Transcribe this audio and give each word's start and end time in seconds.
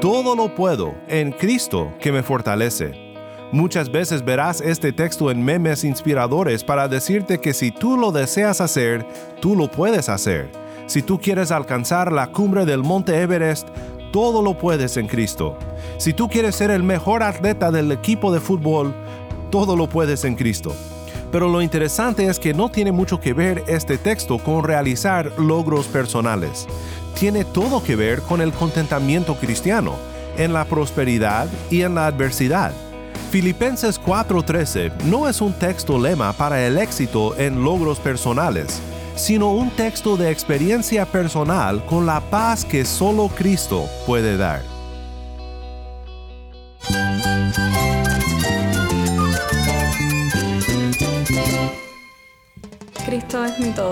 Todo 0.00 0.36
lo 0.36 0.54
puedo 0.54 0.94
en 1.08 1.32
Cristo 1.32 1.92
que 2.00 2.12
me 2.12 2.22
fortalece. 2.22 2.92
Muchas 3.52 3.90
veces 3.90 4.24
verás 4.24 4.60
este 4.60 4.92
texto 4.92 5.30
en 5.30 5.44
memes 5.44 5.84
inspiradores 5.84 6.64
para 6.64 6.88
decirte 6.88 7.40
que 7.40 7.54
si 7.54 7.70
tú 7.70 7.96
lo 7.96 8.12
deseas 8.12 8.60
hacer, 8.60 9.06
tú 9.40 9.54
lo 9.56 9.70
puedes 9.70 10.08
hacer. 10.08 10.50
Si 10.86 11.02
tú 11.02 11.18
quieres 11.18 11.50
alcanzar 11.50 12.12
la 12.12 12.26
cumbre 12.32 12.66
del 12.66 12.82
monte 12.82 13.20
Everest, 13.22 13.68
todo 14.12 14.42
lo 14.42 14.58
puedes 14.58 14.96
en 14.96 15.06
Cristo. 15.06 15.56
Si 15.98 16.12
tú 16.12 16.28
quieres 16.28 16.54
ser 16.54 16.70
el 16.70 16.82
mejor 16.82 17.22
atleta 17.22 17.70
del 17.70 17.90
equipo 17.92 18.32
de 18.32 18.40
fútbol, 18.40 18.94
todo 19.50 19.76
lo 19.76 19.88
puedes 19.88 20.24
en 20.24 20.34
Cristo. 20.34 20.74
Pero 21.34 21.48
lo 21.48 21.60
interesante 21.62 22.28
es 22.28 22.38
que 22.38 22.54
no 22.54 22.68
tiene 22.68 22.92
mucho 22.92 23.18
que 23.18 23.32
ver 23.32 23.64
este 23.66 23.98
texto 23.98 24.38
con 24.38 24.62
realizar 24.62 25.32
logros 25.36 25.88
personales. 25.88 26.68
Tiene 27.18 27.44
todo 27.44 27.82
que 27.82 27.96
ver 27.96 28.22
con 28.22 28.40
el 28.40 28.52
contentamiento 28.52 29.34
cristiano, 29.34 29.96
en 30.36 30.52
la 30.52 30.64
prosperidad 30.64 31.48
y 31.72 31.82
en 31.82 31.96
la 31.96 32.06
adversidad. 32.06 32.70
Filipenses 33.32 34.00
4:13 34.00 34.92
no 35.06 35.28
es 35.28 35.40
un 35.40 35.52
texto 35.54 35.98
lema 35.98 36.32
para 36.34 36.64
el 36.64 36.78
éxito 36.78 37.36
en 37.36 37.64
logros 37.64 37.98
personales, 37.98 38.80
sino 39.16 39.50
un 39.50 39.70
texto 39.70 40.16
de 40.16 40.30
experiencia 40.30 41.04
personal 41.04 41.84
con 41.84 42.06
la 42.06 42.20
paz 42.20 42.64
que 42.64 42.84
solo 42.84 43.26
Cristo 43.26 43.86
puede 44.06 44.36
dar. 44.36 44.73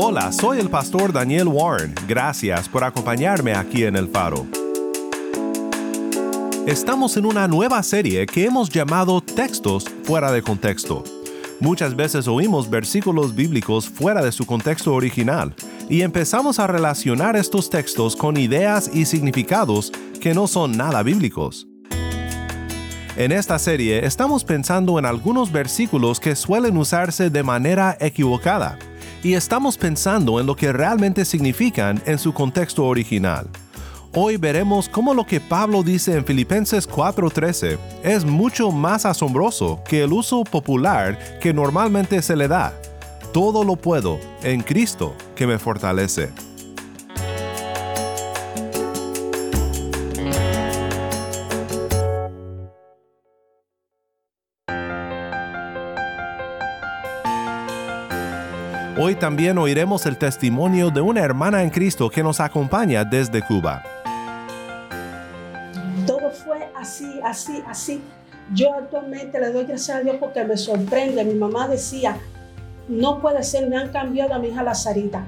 Hola, 0.00 0.30
soy 0.30 0.60
el 0.60 0.70
pastor 0.70 1.12
Daniel 1.12 1.48
Warren. 1.48 1.92
Gracias 2.06 2.68
por 2.68 2.84
acompañarme 2.84 3.54
aquí 3.54 3.82
en 3.82 3.96
El 3.96 4.06
Faro. 4.06 4.46
Estamos 6.68 7.16
en 7.16 7.26
una 7.26 7.48
nueva 7.48 7.82
serie 7.82 8.24
que 8.26 8.44
hemos 8.44 8.70
llamado 8.70 9.20
Textos 9.20 9.86
fuera 10.04 10.30
de 10.30 10.40
contexto. 10.40 11.02
Muchas 11.58 11.96
veces 11.96 12.28
oímos 12.28 12.70
versículos 12.70 13.34
bíblicos 13.34 13.88
fuera 13.88 14.22
de 14.22 14.30
su 14.30 14.46
contexto 14.46 14.94
original 14.94 15.52
y 15.88 16.02
empezamos 16.02 16.60
a 16.60 16.68
relacionar 16.68 17.34
estos 17.34 17.68
textos 17.68 18.14
con 18.14 18.36
ideas 18.36 18.88
y 18.94 19.04
significados 19.04 19.90
que 20.20 20.32
no 20.32 20.46
son 20.46 20.76
nada 20.76 21.02
bíblicos. 21.02 21.66
En 23.16 23.32
esta 23.32 23.58
serie 23.58 24.06
estamos 24.06 24.44
pensando 24.44 25.00
en 25.00 25.06
algunos 25.06 25.50
versículos 25.50 26.20
que 26.20 26.36
suelen 26.36 26.76
usarse 26.76 27.30
de 27.30 27.42
manera 27.42 27.96
equivocada 27.98 28.78
y 29.22 29.34
estamos 29.34 29.76
pensando 29.76 30.40
en 30.40 30.46
lo 30.46 30.54
que 30.54 30.72
realmente 30.72 31.24
significan 31.24 32.00
en 32.06 32.18
su 32.18 32.32
contexto 32.32 32.84
original. 32.84 33.48
Hoy 34.14 34.36
veremos 34.36 34.88
cómo 34.88 35.12
lo 35.12 35.26
que 35.26 35.40
Pablo 35.40 35.82
dice 35.82 36.16
en 36.16 36.24
Filipenses 36.24 36.88
4:13 36.88 37.78
es 38.02 38.24
mucho 38.24 38.70
más 38.70 39.04
asombroso 39.04 39.82
que 39.86 40.02
el 40.02 40.12
uso 40.12 40.44
popular 40.44 41.38
que 41.40 41.52
normalmente 41.52 42.22
se 42.22 42.34
le 42.34 42.48
da. 42.48 42.72
Todo 43.32 43.64
lo 43.64 43.76
puedo 43.76 44.18
en 44.42 44.62
Cristo 44.62 45.14
que 45.36 45.46
me 45.46 45.58
fortalece. 45.58 46.30
Hoy 59.00 59.14
también 59.14 59.56
oiremos 59.58 60.06
el 60.06 60.18
testimonio 60.18 60.90
de 60.90 61.00
una 61.00 61.20
hermana 61.20 61.62
en 61.62 61.70
Cristo 61.70 62.10
que 62.10 62.20
nos 62.20 62.40
acompaña 62.40 63.04
desde 63.04 63.46
Cuba. 63.46 63.80
Todo 66.04 66.32
fue 66.32 66.68
así, 66.76 67.20
así, 67.22 67.62
así. 67.68 68.02
Yo 68.52 68.74
actualmente 68.74 69.38
le 69.38 69.52
doy 69.52 69.66
gracias 69.66 69.98
a 69.98 70.00
Dios 70.00 70.16
porque 70.18 70.42
me 70.42 70.56
sorprende. 70.56 71.24
Mi 71.24 71.34
mamá 71.34 71.68
decía, 71.68 72.16
no 72.88 73.20
puede 73.20 73.44
ser, 73.44 73.68
me 73.68 73.76
han 73.76 73.92
cambiado 73.92 74.34
a 74.34 74.40
mi 74.40 74.48
hija 74.48 74.64
Lazarita. 74.64 75.24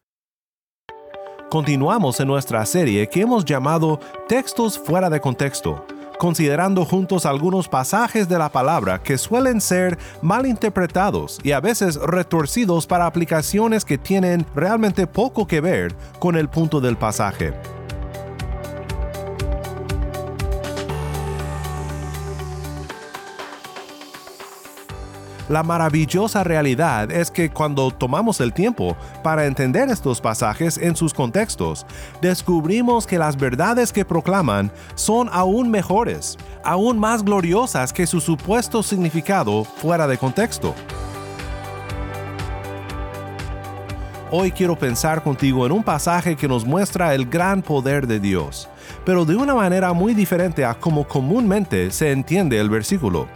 Continuamos 1.50 2.18
en 2.20 2.28
nuestra 2.28 2.64
serie 2.64 3.06
que 3.08 3.20
hemos 3.20 3.44
llamado 3.44 4.00
Textos 4.28 4.78
fuera 4.78 5.10
de 5.10 5.20
contexto 5.20 5.84
considerando 6.20 6.84
juntos 6.84 7.24
algunos 7.24 7.66
pasajes 7.66 8.28
de 8.28 8.38
la 8.38 8.50
palabra 8.50 9.02
que 9.02 9.16
suelen 9.16 9.58
ser 9.58 9.96
mal 10.20 10.44
interpretados 10.44 11.40
y 11.42 11.52
a 11.52 11.60
veces 11.60 11.96
retorcidos 11.96 12.86
para 12.86 13.06
aplicaciones 13.06 13.86
que 13.86 13.96
tienen 13.96 14.44
realmente 14.54 15.06
poco 15.06 15.46
que 15.46 15.62
ver 15.62 15.94
con 16.18 16.36
el 16.36 16.50
punto 16.50 16.78
del 16.82 16.98
pasaje. 16.98 17.54
La 25.50 25.64
maravillosa 25.64 26.44
realidad 26.44 27.10
es 27.10 27.28
que 27.28 27.50
cuando 27.50 27.90
tomamos 27.90 28.40
el 28.40 28.52
tiempo 28.52 28.96
para 29.24 29.46
entender 29.46 29.88
estos 29.88 30.20
pasajes 30.20 30.78
en 30.78 30.94
sus 30.94 31.12
contextos, 31.12 31.84
descubrimos 32.22 33.04
que 33.04 33.18
las 33.18 33.36
verdades 33.36 33.92
que 33.92 34.04
proclaman 34.04 34.70
son 34.94 35.28
aún 35.32 35.68
mejores, 35.68 36.38
aún 36.62 37.00
más 37.00 37.24
gloriosas 37.24 37.92
que 37.92 38.06
su 38.06 38.20
supuesto 38.20 38.84
significado 38.84 39.64
fuera 39.64 40.06
de 40.06 40.18
contexto. 40.18 40.72
Hoy 44.30 44.52
quiero 44.52 44.78
pensar 44.78 45.20
contigo 45.20 45.66
en 45.66 45.72
un 45.72 45.82
pasaje 45.82 46.36
que 46.36 46.46
nos 46.46 46.64
muestra 46.64 47.12
el 47.12 47.26
gran 47.26 47.60
poder 47.60 48.06
de 48.06 48.20
Dios, 48.20 48.68
pero 49.04 49.24
de 49.24 49.34
una 49.34 49.56
manera 49.56 49.92
muy 49.94 50.14
diferente 50.14 50.64
a 50.64 50.74
como 50.74 51.08
comúnmente 51.08 51.90
se 51.90 52.12
entiende 52.12 52.60
el 52.60 52.70
versículo. 52.70 53.26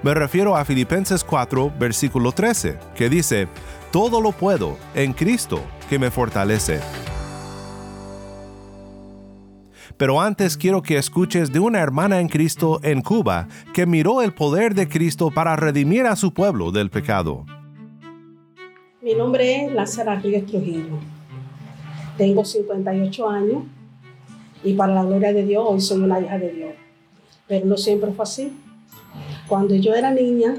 Me 0.00 0.14
refiero 0.14 0.56
a 0.56 0.64
Filipenses 0.64 1.24
4, 1.24 1.72
versículo 1.76 2.30
13, 2.30 2.78
que 2.94 3.08
dice, 3.08 3.48
Todo 3.90 4.20
lo 4.20 4.30
puedo 4.30 4.76
en 4.94 5.12
Cristo 5.12 5.60
que 5.90 5.98
me 5.98 6.12
fortalece. 6.12 6.78
Pero 9.96 10.20
antes 10.20 10.56
quiero 10.56 10.82
que 10.82 10.98
escuches 10.98 11.52
de 11.52 11.58
una 11.58 11.80
hermana 11.80 12.20
en 12.20 12.28
Cristo 12.28 12.78
en 12.84 13.02
Cuba 13.02 13.48
que 13.74 13.86
miró 13.86 14.22
el 14.22 14.32
poder 14.32 14.72
de 14.76 14.88
Cristo 14.88 15.32
para 15.32 15.56
redimir 15.56 16.06
a 16.06 16.14
su 16.14 16.32
pueblo 16.32 16.70
del 16.70 16.90
pecado. 16.90 17.44
Mi 19.02 19.14
nombre 19.14 19.64
es 19.64 19.72
Lázara 19.72 20.14
Ríos 20.20 20.46
Trujillo. 20.46 20.96
Tengo 22.16 22.44
58 22.44 23.28
años 23.28 23.64
y 24.62 24.74
para 24.74 24.94
la 24.94 25.02
gloria 25.02 25.32
de 25.32 25.44
Dios 25.44 25.64
hoy 25.66 25.80
soy 25.80 25.98
una 25.98 26.20
hija 26.20 26.38
de 26.38 26.52
Dios. 26.52 26.70
Pero 27.48 27.66
no 27.66 27.76
siempre 27.76 28.12
fue 28.12 28.22
así. 28.22 28.52
Cuando 29.48 29.74
yo 29.74 29.94
era 29.94 30.10
niña, 30.12 30.54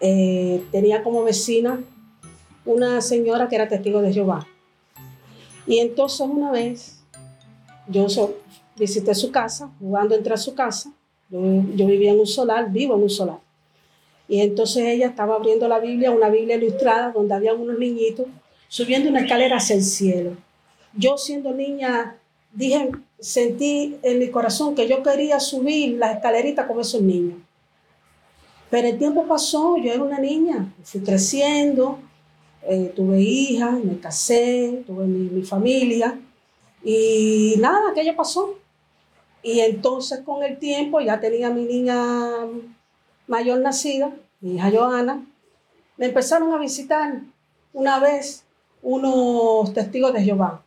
eh, 0.00 0.62
tenía 0.70 1.02
como 1.02 1.24
vecina 1.24 1.80
una 2.64 3.00
señora 3.00 3.48
que 3.48 3.56
era 3.56 3.68
testigo 3.68 4.02
de 4.02 4.12
Jehová. 4.12 4.46
Y 5.66 5.78
entonces 5.78 6.20
una 6.20 6.50
vez 6.50 7.00
yo 7.88 8.06
visité 8.76 9.14
su 9.14 9.30
casa, 9.30 9.70
jugando 9.80 10.14
entre 10.14 10.36
su 10.36 10.54
casa. 10.54 10.92
Yo, 11.30 11.40
yo, 11.74 11.86
vivía 11.86 12.12
en 12.12 12.20
un 12.20 12.26
solar, 12.26 12.70
vivo 12.70 12.94
en 12.94 13.02
un 13.02 13.10
solar. 13.10 13.38
Y 14.28 14.40
entonces 14.40 14.84
ella 14.84 15.06
estaba 15.06 15.36
abriendo 15.36 15.66
la 15.68 15.78
Biblia, 15.78 16.10
una 16.10 16.28
Biblia 16.28 16.56
ilustrada, 16.56 17.12
donde 17.12 17.34
había 17.34 17.54
unos 17.54 17.78
niñitos 17.78 18.26
subiendo 18.68 19.08
una 19.08 19.20
escalera 19.20 19.56
hacia 19.56 19.76
el 19.76 19.82
cielo. 19.82 20.36
Yo 20.94 21.16
siendo 21.16 21.52
niña, 21.52 22.16
dije, 22.52 22.90
sentí 23.18 23.96
en 24.02 24.18
mi 24.18 24.28
corazón 24.28 24.74
que 24.74 24.86
yo 24.86 25.02
quería 25.02 25.40
subir 25.40 25.96
la 25.96 26.12
escalerita 26.12 26.66
como 26.66 26.82
esos 26.82 27.00
niños. 27.00 27.38
Pero 28.70 28.88
el 28.88 28.98
tiempo 28.98 29.26
pasó, 29.26 29.76
yo 29.78 29.92
era 29.92 30.02
una 30.02 30.18
niña, 30.18 30.72
fui 30.82 31.00
creciendo, 31.00 31.98
eh, 32.62 32.92
tuve 32.94 33.20
hijas, 33.20 33.82
me 33.82 33.98
casé, 33.98 34.82
tuve 34.86 35.06
mi, 35.06 35.30
mi, 35.30 35.42
familia 35.42 36.18
y 36.84 37.54
nada, 37.58 37.90
aquello 37.90 38.14
pasó. 38.14 38.58
Y 39.42 39.60
entonces 39.60 40.20
con 40.20 40.42
el 40.42 40.58
tiempo 40.58 41.00
ya 41.00 41.18
tenía 41.20 41.48
mi 41.50 41.64
niña 41.64 41.96
mayor 43.26 43.60
nacida, 43.60 44.12
mi 44.40 44.56
hija 44.56 44.70
Joana, 44.70 45.24
me 45.96 46.06
empezaron 46.06 46.52
a 46.52 46.58
visitar 46.58 47.20
una 47.72 47.98
vez 48.00 48.44
unos 48.82 49.72
testigos 49.72 50.12
de 50.12 50.22
Jehová, 50.22 50.62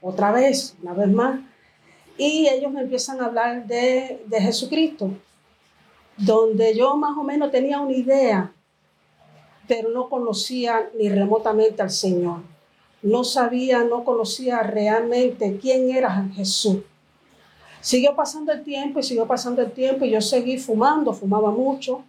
otra 0.00 0.32
vez, 0.32 0.76
una 0.82 0.92
vez 0.94 1.08
más, 1.08 1.40
y 2.16 2.48
ellos 2.48 2.72
me 2.72 2.82
empiezan 2.82 3.20
a 3.20 3.26
hablar 3.26 3.66
de, 3.66 4.22
de 4.26 4.40
Jesucristo, 4.40 5.10
donde 6.16 6.76
yo 6.76 6.96
más 6.96 7.16
o 7.16 7.22
menos 7.22 7.50
tenía 7.50 7.80
una 7.80 7.92
idea 7.92 8.54
pero 9.66 9.90
no 9.90 10.08
conocía 10.08 10.90
ni 10.98 11.08
remotamente 11.08 11.82
al 11.82 11.90
Señor. 11.90 12.40
No 13.02 13.24
sabía, 13.24 13.84
no 13.84 14.04
conocía 14.04 14.62
realmente 14.62 15.58
quién 15.60 15.90
era 15.90 16.28
Jesús. 16.34 16.78
Siguió 17.80 18.14
pasando 18.14 18.52
el 18.52 18.62
tiempo 18.62 19.00
y 19.00 19.02
siguió 19.02 19.26
pasando 19.26 19.60
el 19.60 19.70
tiempo 19.72 20.04
y 20.04 20.10
yo 20.10 20.20
seguí 20.20 20.58
fumando, 20.58 21.12
fumaba 21.12 21.50
mucho 21.50 22.02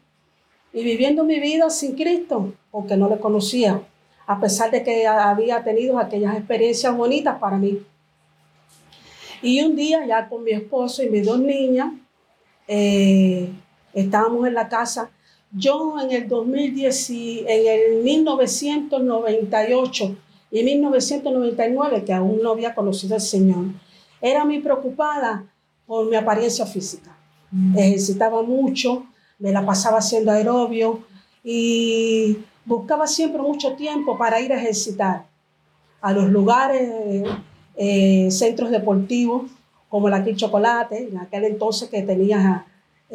y 0.72 0.84
viviendo 0.84 1.24
mi 1.24 1.40
vida 1.40 1.69
sin 1.69 1.96
Cristo 1.96 2.54
porque 2.72 2.96
no 2.96 3.10
le 3.10 3.19
conocía, 3.19 3.81
a 4.25 4.40
pesar 4.40 4.72
de 4.72 4.84
que 4.84 5.06
había 5.06 5.63
tenido 5.63 6.00
aquellas 6.00 6.38
experiencias 6.38 6.96
bonitas 6.96 7.38
para 7.40 7.58
mí. 7.58 7.81
Y 9.42 9.62
un 9.63 9.75
día 9.75 10.06
ya 10.06 10.30
con 10.30 10.44
mi 10.44 10.51
esposo 10.51 11.04
y 11.04 11.10
mis 11.10 11.25
dos 11.25 11.40
niñas, 11.40 11.94
eh, 12.68 13.50
estábamos 13.95 14.47
en 14.47 14.53
la 14.53 14.69
casa 14.69 15.09
yo 15.57 15.95
en 16.01 16.12
el 16.12 16.27
2010, 16.27 17.09
en 17.09 17.68
el 17.68 18.03
1998 18.03 20.18
y 20.51 20.63
1999, 20.63 22.03
que 22.03 22.13
aún 22.13 22.42
no 22.44 22.51
había 22.51 22.75
conocido 22.75 23.15
al 23.15 23.21
Señor, 23.21 23.68
era 24.21 24.44
muy 24.44 24.59
preocupada 24.59 25.45
por 25.86 26.09
mi 26.09 26.18
apariencia 26.18 26.65
física. 26.65 27.15
Mm. 27.51 27.77
Ejercitaba 27.77 28.44
mucho, 28.44 29.06
me 29.39 29.51
la 29.51 29.65
pasaba 29.65 30.00
haciendo 30.00 30.31
aerobio 30.31 31.00
y 31.44 32.39
buscaba 32.65 33.07
siempre 33.07 33.41
mucho 33.41 33.74
tiempo 33.74 34.18
para 34.18 34.41
ir 34.41 34.51
a 34.51 34.57
ejercitar 34.57 35.25
a 36.01 36.12
los 36.12 36.30
lugares, 36.30 37.24
eh, 37.77 38.27
centros 38.30 38.71
deportivos, 38.71 39.44
como 39.89 40.09
la 40.09 40.18
Aquí 40.18 40.36
Chocolate, 40.36 41.07
en 41.09 41.18
aquel 41.18 41.45
entonces 41.45 41.88
que 41.89 42.01
tenía 42.01 42.65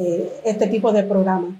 eh, 0.03 0.41
este 0.45 0.67
tipo 0.67 0.91
de 0.93 1.03
programas. 1.03 1.53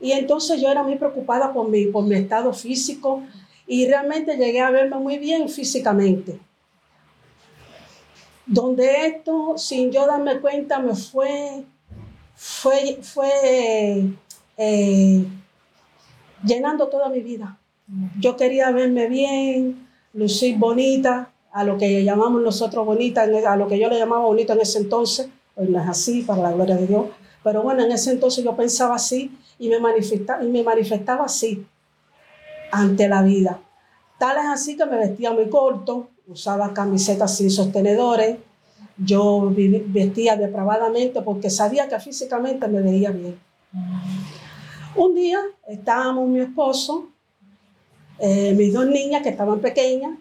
Y 0.00 0.10
entonces 0.10 0.60
yo 0.60 0.68
era 0.68 0.82
muy 0.82 0.96
preocupada 0.96 1.52
por 1.52 1.68
mi, 1.68 1.86
por 1.86 2.04
mi 2.04 2.16
estado 2.16 2.52
físico 2.52 3.22
y 3.68 3.86
realmente 3.86 4.36
llegué 4.36 4.60
a 4.60 4.72
verme 4.72 4.96
muy 4.96 5.18
bien 5.18 5.48
físicamente. 5.48 6.40
Donde 8.46 9.06
esto, 9.06 9.54
sin 9.56 9.92
yo 9.92 10.06
darme 10.06 10.40
cuenta, 10.40 10.80
me 10.80 10.96
fue, 10.96 11.64
fue, 12.34 12.98
fue 13.00 14.02
eh, 14.56 15.24
llenando 16.44 16.88
toda 16.88 17.08
mi 17.08 17.20
vida. 17.20 17.56
Yo 18.18 18.36
quería 18.36 18.72
verme 18.72 19.06
bien, 19.06 19.86
lucir 20.12 20.58
bonita, 20.58 21.30
a 21.52 21.62
lo 21.62 21.78
que 21.78 22.02
llamamos 22.02 22.42
nosotros 22.42 22.84
bonita, 22.84 23.22
a 23.22 23.56
lo 23.56 23.68
que 23.68 23.78
yo 23.78 23.88
le 23.88 24.00
llamaba 24.00 24.24
bonita 24.24 24.54
en 24.54 24.62
ese 24.62 24.78
entonces, 24.78 25.28
hoy 25.54 25.68
no 25.68 25.80
es 25.80 25.88
así, 25.88 26.22
para 26.22 26.42
la 26.42 26.50
gloria 26.50 26.74
de 26.74 26.88
Dios, 26.88 27.06
pero 27.44 27.62
bueno, 27.62 27.84
en 27.84 27.92
ese 27.92 28.10
entonces 28.10 28.42
yo 28.42 28.56
pensaba 28.56 28.94
así 28.94 29.30
y 29.58 29.68
me 29.68 29.78
manifestaba, 29.78 30.42
y 30.42 30.48
me 30.48 30.62
manifestaba 30.62 31.26
así 31.26 31.64
ante 32.72 33.06
la 33.06 33.22
vida. 33.22 33.60
Tal 34.18 34.38
es 34.38 34.46
así 34.46 34.76
que 34.76 34.86
me 34.86 34.96
vestía 34.96 35.30
muy 35.30 35.50
corto, 35.50 36.08
usaba 36.26 36.72
camisetas 36.72 37.36
sin 37.36 37.50
sostenedores, 37.50 38.38
yo 38.96 39.52
vestía 39.54 40.36
depravadamente 40.36 41.20
porque 41.20 41.50
sabía 41.50 41.86
que 41.88 42.00
físicamente 42.00 42.66
me 42.66 42.80
veía 42.80 43.10
bien. 43.10 43.38
Un 44.96 45.14
día 45.14 45.40
estábamos 45.68 46.28
mi 46.28 46.40
esposo, 46.40 47.10
eh, 48.18 48.54
mis 48.54 48.72
dos 48.72 48.86
niñas 48.86 49.22
que 49.22 49.28
estaban 49.28 49.60
pequeñas, 49.60 50.16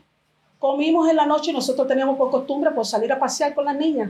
comimos 0.59 1.09
en 1.09 1.15
la 1.15 1.25
noche 1.25 1.51
y 1.51 1.53
nosotros 1.53 1.87
teníamos 1.87 2.17
por 2.17 2.31
costumbre 2.31 2.71
por 2.71 2.85
salir 2.85 3.13
a 3.13 3.19
pasear 3.19 3.53
con 3.53 3.63
las 3.63 3.77
niñas. 3.77 4.09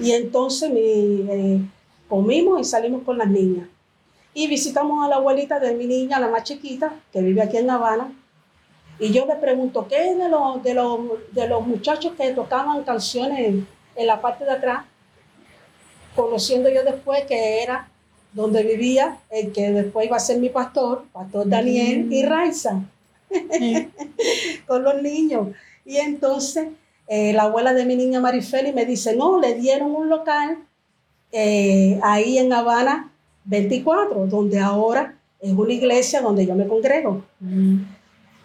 Y 0.00 0.12
entonces 0.12 0.70
eh, 0.74 1.60
comimos 2.08 2.60
y 2.60 2.64
salimos 2.64 3.02
con 3.02 3.18
las 3.18 3.28
niñas. 3.28 3.68
Y 4.32 4.46
visitamos 4.46 5.04
a 5.04 5.08
la 5.08 5.16
abuelita 5.16 5.58
de 5.58 5.74
mi 5.74 5.86
niña, 5.86 6.20
la 6.20 6.28
más 6.28 6.44
chiquita, 6.44 6.94
que 7.12 7.20
vive 7.20 7.42
aquí 7.42 7.56
en 7.56 7.66
La 7.66 7.74
Habana. 7.74 8.12
Y 8.98 9.12
yo 9.12 9.26
le 9.26 9.34
pregunto, 9.36 9.86
¿qué 9.88 10.10
es 10.10 10.18
de 10.18 10.28
los, 10.28 10.62
de 10.62 10.74
los, 10.74 11.00
de 11.32 11.48
los 11.48 11.66
muchachos 11.66 12.12
que 12.16 12.30
tocaban 12.32 12.84
canciones 12.84 13.64
en, 13.96 14.06
la 14.06 14.20
parte 14.20 14.44
de 14.44 14.52
atrás? 14.52 14.84
Conociendo 16.14 16.68
yo 16.68 16.84
después 16.84 17.24
que 17.24 17.62
era 17.62 17.88
donde 18.32 18.62
vivía 18.62 19.18
el 19.30 19.52
que 19.52 19.70
después 19.70 20.06
iba 20.06 20.16
a 20.16 20.20
ser 20.20 20.38
mi 20.38 20.50
pastor, 20.50 21.04
pastor 21.12 21.48
Daniel 21.48 22.12
y 22.12 22.24
Raiza, 22.24 22.82
con 24.66 24.84
los 24.84 25.02
niños. 25.02 25.48
Y 25.84 25.96
entonces 25.96 26.68
eh, 27.12 27.32
la 27.32 27.42
abuela 27.42 27.74
de 27.74 27.84
mi 27.84 27.96
niña 27.96 28.20
Marifeli 28.20 28.72
me 28.72 28.86
dice, 28.86 29.16
no, 29.16 29.40
le 29.40 29.54
dieron 29.54 29.96
un 29.96 30.08
local 30.08 30.58
eh, 31.32 31.98
ahí 32.04 32.38
en 32.38 32.52
Habana 32.52 33.10
24, 33.46 34.28
donde 34.28 34.60
ahora 34.60 35.16
es 35.40 35.52
una 35.52 35.72
iglesia 35.72 36.20
donde 36.20 36.46
yo 36.46 36.54
me 36.54 36.68
congrego. 36.68 37.24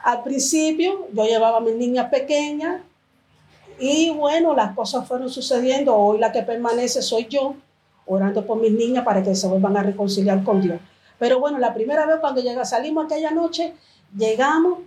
Al 0.03 0.23
principio 0.23 1.07
yo 1.13 1.25
llevaba 1.25 1.57
a 1.57 1.61
mis 1.61 1.75
niñas 1.75 2.09
pequeñas 2.09 2.81
y 3.79 4.09
bueno, 4.09 4.55
las 4.55 4.73
cosas 4.73 5.07
fueron 5.07 5.29
sucediendo. 5.29 5.95
Hoy 5.95 6.17
la 6.17 6.31
que 6.31 6.41
permanece 6.41 7.03
soy 7.03 7.27
yo, 7.29 7.53
orando 8.07 8.47
por 8.47 8.59
mis 8.59 8.71
niñas 8.71 9.05
para 9.05 9.21
que 9.21 9.35
se 9.35 9.47
vuelvan 9.47 9.77
a 9.77 9.83
reconciliar 9.83 10.43
con 10.43 10.59
Dios. 10.59 10.79
Pero 11.19 11.39
bueno, 11.39 11.59
la 11.59 11.71
primera 11.71 12.07
vez 12.07 12.15
cuando 12.19 12.41
llega, 12.41 12.65
salimos 12.65 13.05
aquella 13.05 13.29
noche, 13.29 13.75
llegamos 14.17 14.79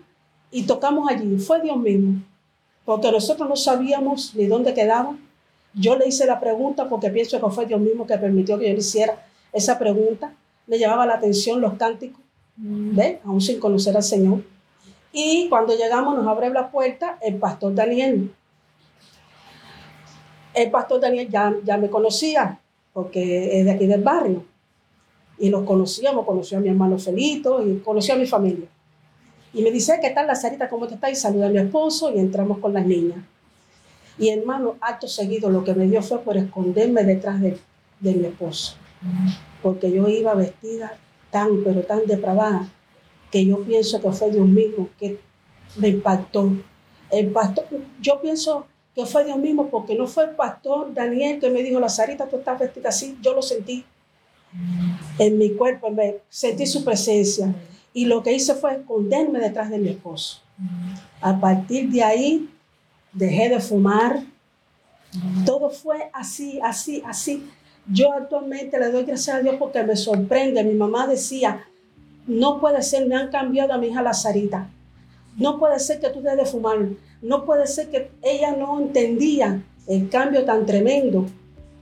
y 0.50 0.64
tocamos 0.64 1.08
allí. 1.08 1.38
Fue 1.38 1.60
Dios 1.60 1.76
mismo 1.76 2.22
porque 2.88 3.12
nosotros 3.12 3.46
no 3.46 3.54
sabíamos 3.54 4.34
ni 4.34 4.46
dónde 4.46 4.72
quedaba. 4.72 5.14
Yo 5.74 5.94
le 5.98 6.08
hice 6.08 6.24
la 6.24 6.40
pregunta 6.40 6.88
porque 6.88 7.10
pienso 7.10 7.38
que 7.38 7.50
fue 7.50 7.66
Dios 7.66 7.78
mismo 7.78 8.06
que 8.06 8.16
permitió 8.16 8.58
que 8.58 8.66
yo 8.66 8.72
le 8.72 8.78
hiciera 8.78 9.26
esa 9.52 9.78
pregunta. 9.78 10.32
Me 10.66 10.78
llamaba 10.78 11.04
la 11.04 11.16
atención 11.16 11.60
los 11.60 11.74
cánticos, 11.74 12.22
¿ves? 12.56 13.18
Aún 13.26 13.42
sin 13.42 13.60
conocer 13.60 13.94
al 13.94 14.02
Señor. 14.02 14.42
Y 15.12 15.50
cuando 15.50 15.76
llegamos 15.76 16.16
nos 16.16 16.26
abre 16.26 16.48
la 16.48 16.70
puerta 16.70 17.18
el 17.20 17.36
pastor 17.36 17.74
Daniel. 17.74 18.32
El 20.54 20.70
pastor 20.70 20.98
Daniel 20.98 21.28
ya, 21.28 21.54
ya 21.62 21.76
me 21.76 21.90
conocía 21.90 22.58
porque 22.94 23.60
es 23.60 23.66
de 23.66 23.70
aquí 23.70 23.86
del 23.86 24.02
barrio. 24.02 24.46
Y 25.38 25.50
nos 25.50 25.64
conocíamos, 25.64 26.24
conoció 26.24 26.56
a 26.56 26.62
mi 26.62 26.70
hermano 26.70 26.98
Felito 26.98 27.62
y 27.62 27.80
conoció 27.80 28.14
a 28.14 28.16
mi 28.16 28.26
familia. 28.26 28.66
Y 29.58 29.62
me 29.62 29.72
dice, 29.72 29.98
¿qué 30.00 30.10
tal 30.10 30.28
la 30.28 30.36
Sarita? 30.36 30.68
¿Cómo 30.68 30.86
te 30.86 30.94
está? 30.94 31.10
Y 31.10 31.16
saluda 31.16 31.46
a 31.46 31.50
mi 31.50 31.58
esposo 31.58 32.14
y 32.14 32.20
entramos 32.20 32.58
con 32.58 32.72
las 32.72 32.86
niñas. 32.86 33.18
Y 34.16 34.28
hermano, 34.28 34.76
acto 34.80 35.08
seguido, 35.08 35.50
lo 35.50 35.64
que 35.64 35.74
me 35.74 35.88
dio 35.88 36.00
fue 36.00 36.20
por 36.20 36.36
esconderme 36.36 37.02
detrás 37.02 37.40
de, 37.40 37.58
de 37.98 38.14
mi 38.14 38.26
esposo. 38.26 38.76
Porque 39.60 39.90
yo 39.90 40.06
iba 40.06 40.32
vestida 40.34 40.96
tan, 41.32 41.64
pero 41.64 41.82
tan 41.82 42.06
depravada, 42.06 42.68
que 43.32 43.44
yo 43.44 43.60
pienso 43.64 44.00
que 44.00 44.12
fue 44.12 44.30
Dios 44.30 44.46
mismo 44.46 44.90
que 44.96 45.18
me 45.74 45.88
impactó. 45.88 46.52
El 47.10 47.32
pastor, 47.32 47.64
yo 48.00 48.20
pienso 48.20 48.64
que 48.94 49.06
fue 49.06 49.24
Dios 49.24 49.38
mismo, 49.38 49.70
porque 49.70 49.96
no 49.96 50.06
fue 50.06 50.26
el 50.26 50.36
pastor 50.36 50.94
Daniel 50.94 51.40
que 51.40 51.50
me 51.50 51.64
dijo, 51.64 51.80
Lazarita, 51.80 52.28
tú 52.28 52.36
estás 52.36 52.60
vestida 52.60 52.90
así, 52.90 53.18
yo 53.20 53.34
lo 53.34 53.42
sentí 53.42 53.84
en 55.18 55.36
mi 55.36 55.50
cuerpo, 55.56 55.92
sentí 56.28 56.64
su 56.64 56.84
presencia. 56.84 57.52
Y 57.92 58.06
lo 58.06 58.22
que 58.22 58.32
hice 58.32 58.54
fue 58.54 58.74
esconderme 58.74 59.40
detrás 59.40 59.70
de 59.70 59.78
mi 59.78 59.88
esposo. 59.88 60.40
A 61.20 61.38
partir 61.40 61.90
de 61.90 62.02
ahí, 62.02 62.48
dejé 63.12 63.48
de 63.48 63.60
fumar. 63.60 64.22
Todo 65.44 65.70
fue 65.70 66.10
así, 66.12 66.60
así, 66.62 67.02
así. 67.06 67.48
Yo 67.90 68.12
actualmente 68.12 68.78
le 68.78 68.90
doy 68.90 69.04
gracias 69.04 69.36
a 69.36 69.40
Dios 69.40 69.56
porque 69.58 69.82
me 69.82 69.96
sorprende. 69.96 70.62
Mi 70.62 70.74
mamá 70.74 71.06
decía, 71.06 71.64
no 72.26 72.60
puede 72.60 72.82
ser, 72.82 73.06
me 73.06 73.16
han 73.16 73.30
cambiado 73.30 73.72
a 73.72 73.78
mi 73.78 73.88
hija 73.88 74.02
Lazarita. 74.02 74.68
No 75.36 75.58
puede 75.58 75.78
ser 75.78 76.00
que 76.00 76.10
tú 76.10 76.20
dejes 76.20 76.38
de 76.38 76.46
fumar. 76.46 76.78
No 77.22 77.44
puede 77.44 77.66
ser 77.66 77.88
que 77.90 78.10
ella 78.22 78.52
no 78.52 78.78
entendía 78.80 79.62
el 79.86 80.08
cambio 80.10 80.44
tan 80.44 80.66
tremendo 80.66 81.26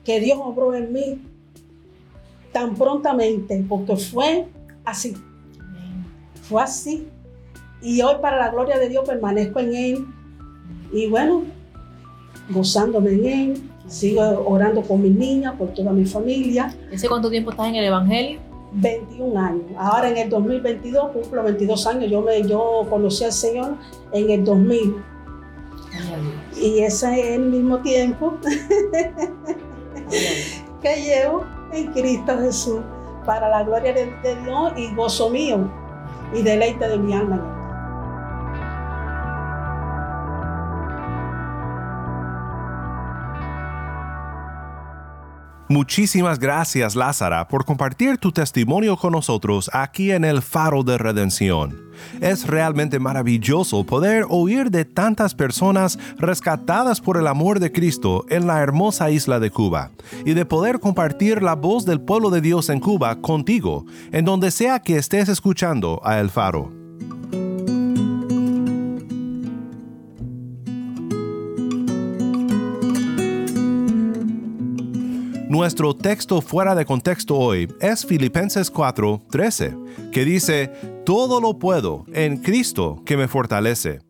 que 0.04 0.20
Dios 0.20 0.38
obró 0.40 0.72
en 0.74 0.92
mí 0.92 1.20
tan 2.52 2.74
prontamente, 2.74 3.62
porque 3.68 3.96
fue 3.96 4.46
así. 4.84 5.14
Fue 6.48 6.62
así. 6.62 7.08
Y 7.82 8.00
hoy 8.02 8.14
para 8.20 8.38
la 8.38 8.50
gloria 8.50 8.78
de 8.78 8.88
Dios 8.88 9.04
permanezco 9.06 9.60
en 9.60 9.74
Él. 9.74 10.06
Y 10.92 11.08
bueno, 11.08 11.42
gozándome 12.50 13.10
en 13.12 13.26
Él. 13.26 13.70
Sigo 13.86 14.22
orando 14.46 14.82
por 14.82 14.98
mis 14.98 15.14
niñas, 15.14 15.54
por 15.56 15.68
toda 15.68 15.92
mi 15.92 16.04
familia. 16.04 16.74
¿Ese 16.90 17.08
cuánto 17.08 17.30
tiempo 17.30 17.50
estás 17.50 17.68
en 17.68 17.76
el 17.76 17.84
Evangelio? 17.84 18.40
21 18.72 19.40
años. 19.40 19.64
Ahora 19.78 20.08
en 20.10 20.16
el 20.18 20.28
2022 20.28 21.10
cumplo 21.12 21.44
22 21.44 21.86
años. 21.86 22.10
Yo, 22.10 22.20
me, 22.22 22.42
yo 22.42 22.86
conocí 22.90 23.24
al 23.24 23.32
Señor 23.32 23.76
en 24.12 24.30
el 24.30 24.44
2000. 24.44 24.96
Y 26.60 26.80
ese 26.80 27.20
es 27.20 27.26
el 27.36 27.42
mismo 27.42 27.78
tiempo 27.78 28.34
que 30.82 30.96
llevo 30.96 31.44
en 31.72 31.92
Cristo 31.92 32.38
Jesús 32.38 32.80
para 33.24 33.48
la 33.48 33.62
gloria 33.62 33.92
de, 33.92 34.06
de 34.22 34.36
Dios 34.42 34.72
y 34.76 34.94
gozo 34.94 35.30
mío 35.30 35.70
y 36.32 36.42
deleite 36.42 36.88
de 36.88 36.98
mi 36.98 37.12
alma. 37.12 37.55
Muchísimas 45.68 46.38
gracias 46.38 46.94
Lázara 46.94 47.48
por 47.48 47.64
compartir 47.64 48.18
tu 48.18 48.30
testimonio 48.30 48.96
con 48.96 49.12
nosotros 49.12 49.68
aquí 49.72 50.12
en 50.12 50.24
el 50.24 50.40
Faro 50.40 50.84
de 50.84 50.96
Redención. 50.96 51.90
Es 52.20 52.46
realmente 52.46 53.00
maravilloso 53.00 53.82
poder 53.84 54.26
oír 54.28 54.70
de 54.70 54.84
tantas 54.84 55.34
personas 55.34 55.98
rescatadas 56.18 57.00
por 57.00 57.16
el 57.16 57.26
amor 57.26 57.58
de 57.58 57.72
Cristo 57.72 58.24
en 58.28 58.46
la 58.46 58.60
hermosa 58.60 59.10
isla 59.10 59.40
de 59.40 59.50
Cuba 59.50 59.90
y 60.24 60.34
de 60.34 60.44
poder 60.44 60.78
compartir 60.78 61.42
la 61.42 61.56
voz 61.56 61.84
del 61.84 62.00
pueblo 62.00 62.30
de 62.30 62.42
Dios 62.42 62.68
en 62.70 62.78
Cuba 62.78 63.20
contigo, 63.20 63.86
en 64.12 64.24
donde 64.24 64.52
sea 64.52 64.78
que 64.78 64.96
estés 64.96 65.28
escuchando 65.28 66.00
a 66.04 66.20
El 66.20 66.30
Faro. 66.30 66.85
Nuestro 75.56 75.96
texto 75.96 76.42
fuera 76.42 76.74
de 76.74 76.84
contexto 76.84 77.34
hoy 77.34 77.66
es 77.80 78.04
Filipenses 78.04 78.70
4, 78.70 79.22
13, 79.30 79.74
que 80.12 80.26
dice, 80.26 80.70
Todo 81.06 81.40
lo 81.40 81.58
puedo 81.58 82.04
en 82.12 82.42
Cristo 82.42 83.02
que 83.06 83.16
me 83.16 83.26
fortalece. 83.26 84.00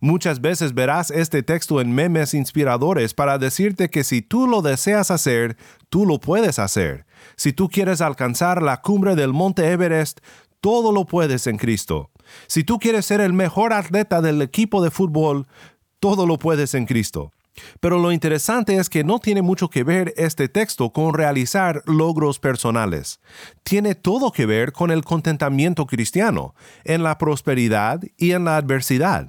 Muchas 0.00 0.40
veces 0.40 0.74
verás 0.74 1.12
este 1.12 1.44
texto 1.44 1.80
en 1.80 1.94
memes 1.94 2.34
inspiradores 2.34 3.14
para 3.14 3.38
decirte 3.38 3.88
que 3.88 4.02
si 4.02 4.20
tú 4.20 4.48
lo 4.48 4.62
deseas 4.62 5.12
hacer, 5.12 5.56
tú 5.90 6.06
lo 6.06 6.18
puedes 6.18 6.58
hacer. 6.58 7.06
Si 7.36 7.52
tú 7.52 7.68
quieres 7.68 8.00
alcanzar 8.00 8.62
la 8.62 8.82
cumbre 8.82 9.14
del 9.14 9.32
monte 9.32 9.70
Everest, 9.70 10.18
todo 10.60 10.90
lo 10.90 11.06
puedes 11.06 11.46
en 11.46 11.56
Cristo. 11.56 12.10
Si 12.48 12.64
tú 12.64 12.80
quieres 12.80 13.06
ser 13.06 13.20
el 13.20 13.32
mejor 13.32 13.72
atleta 13.72 14.20
del 14.20 14.42
equipo 14.42 14.82
de 14.82 14.90
fútbol, 14.90 15.46
todo 16.00 16.26
lo 16.26 16.36
puedes 16.36 16.74
en 16.74 16.86
Cristo. 16.86 17.30
Pero 17.80 17.98
lo 17.98 18.12
interesante 18.12 18.76
es 18.76 18.88
que 18.88 19.04
no 19.04 19.18
tiene 19.18 19.42
mucho 19.42 19.68
que 19.68 19.84
ver 19.84 20.14
este 20.16 20.48
texto 20.48 20.90
con 20.90 21.14
realizar 21.14 21.82
logros 21.86 22.38
personales. 22.38 23.20
Tiene 23.62 23.94
todo 23.94 24.32
que 24.32 24.46
ver 24.46 24.72
con 24.72 24.90
el 24.90 25.04
contentamiento 25.04 25.86
cristiano, 25.86 26.54
en 26.84 27.02
la 27.02 27.18
prosperidad 27.18 28.00
y 28.16 28.32
en 28.32 28.44
la 28.44 28.56
adversidad. 28.56 29.28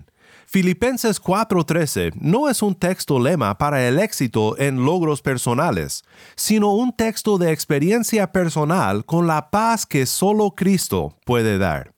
Filipenses 0.50 1.20
4:13 1.22 2.14
no 2.22 2.48
es 2.48 2.62
un 2.62 2.74
texto 2.74 3.20
lema 3.20 3.58
para 3.58 3.86
el 3.86 4.00
éxito 4.00 4.58
en 4.58 4.86
logros 4.86 5.22
personales, 5.22 6.06
sino 6.38 6.74
un 6.74 6.96
texto 6.96 7.38
de 7.38 7.52
experiencia 7.52 8.32
personal 8.32 9.04
con 9.04 9.28
la 9.28 9.50
paz 9.50 9.86
que 9.86 10.06
solo 10.06 10.52
Cristo 10.52 11.18
puede 11.26 11.58
dar. 11.58 11.97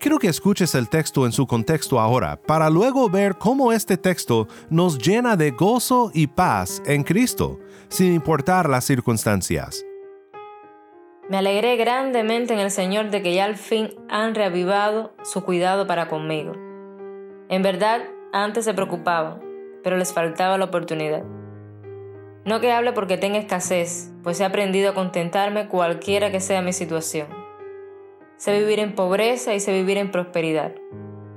Quiero 0.00 0.18
que 0.18 0.28
escuches 0.28 0.74
el 0.74 0.88
texto 0.88 1.26
en 1.26 1.32
su 1.32 1.46
contexto 1.46 2.00
ahora, 2.00 2.40
para 2.40 2.70
luego 2.70 3.10
ver 3.10 3.36
cómo 3.36 3.70
este 3.70 3.98
texto 3.98 4.48
nos 4.70 4.96
llena 4.96 5.36
de 5.36 5.50
gozo 5.50 6.10
y 6.14 6.26
paz 6.26 6.82
en 6.86 7.02
Cristo, 7.04 7.58
sin 7.88 8.14
importar 8.14 8.66
las 8.66 8.86
circunstancias. 8.86 9.84
Me 11.28 11.36
alegré 11.36 11.76
grandemente 11.76 12.54
en 12.54 12.60
el 12.60 12.70
Señor 12.70 13.10
de 13.10 13.20
que 13.20 13.34
ya 13.34 13.44
al 13.44 13.58
fin 13.58 13.90
han 14.08 14.34
reavivado 14.34 15.12
su 15.22 15.44
cuidado 15.44 15.86
para 15.86 16.08
conmigo. 16.08 16.52
En 17.50 17.60
verdad, 17.60 18.00
antes 18.32 18.64
se 18.64 18.72
preocupaban, 18.72 19.42
pero 19.82 19.98
les 19.98 20.14
faltaba 20.14 20.56
la 20.56 20.64
oportunidad. 20.64 21.24
No 22.46 22.58
que 22.60 22.72
hable 22.72 22.94
porque 22.94 23.18
tenga 23.18 23.38
escasez, 23.38 24.10
pues 24.22 24.40
he 24.40 24.46
aprendido 24.46 24.92
a 24.92 24.94
contentarme 24.94 25.68
cualquiera 25.68 26.30
que 26.30 26.40
sea 26.40 26.62
mi 26.62 26.72
situación 26.72 27.49
sé 28.40 28.58
vivir 28.58 28.78
en 28.78 28.94
pobreza 28.94 29.54
y 29.54 29.60
sé 29.60 29.70
vivir 29.74 29.98
en 29.98 30.10
prosperidad. 30.10 30.72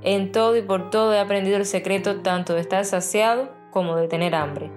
En 0.04 0.32
todo 0.32 0.56
y 0.56 0.62
por 0.62 0.90
todo 0.90 1.14
he 1.14 1.20
aprendido 1.20 1.58
el 1.58 1.66
secreto 1.66 2.22
tanto 2.22 2.54
de 2.54 2.62
estar 2.62 2.86
saciado 2.86 3.52
como 3.72 3.98
de 3.98 4.08
tener 4.08 4.34
hambre, 4.34 4.72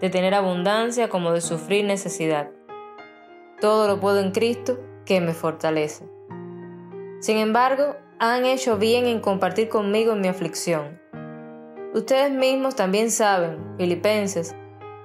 de 0.00 0.08
tener 0.08 0.32
abundancia 0.32 1.08
como 1.08 1.32
de 1.32 1.40
sufrir 1.40 1.84
necesidad. 1.84 2.50
Todo 3.60 3.88
lo 3.88 3.98
puedo 3.98 4.20
en 4.20 4.30
Cristo 4.30 4.78
que 5.04 5.20
me 5.20 5.34
fortalece. 5.34 6.04
Sin 7.18 7.36
embargo, 7.36 7.96
han 8.20 8.46
hecho 8.46 8.78
bien 8.78 9.06
en 9.06 9.18
compartir 9.18 9.68
conmigo 9.68 10.12
en 10.12 10.20
mi 10.20 10.28
aflicción. 10.28 11.00
Ustedes 11.94 12.30
mismos 12.30 12.76
también 12.76 13.10
saben, 13.10 13.74
filipenses, 13.76 14.54